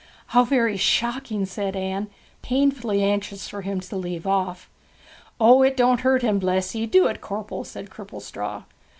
'How 0.29 0.43
very 0.43 0.77
shocking!' 0.77 1.45
said 1.45 1.75
Anne, 1.75 2.09
painfully 2.41 3.03
anxious 3.03 3.47
for 3.47 3.61
him 3.61 3.79
to 3.81 3.95
leave 3.95 4.25
off. 4.25 4.67
'O, 5.39 5.61
it 5.61 5.77
don't 5.77 6.01
hurt 6.01 6.23
him, 6.23 6.39
bless 6.39 6.73
ye. 6.73 6.87
Do 6.87 7.05
it, 7.05 7.21
corpel?' 7.21 7.63
said 7.63 7.91
Cripplestraw. 7.91 8.63